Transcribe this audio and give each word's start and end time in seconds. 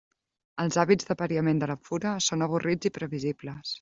Els 0.63 0.77
hàbits 0.83 1.09
d'apariament 1.09 1.61
de 1.65 1.67
la 1.73 1.77
fura 1.91 2.15
són 2.29 2.47
avorrits 2.47 2.91
i 2.93 2.97
previsibles. 2.97 3.69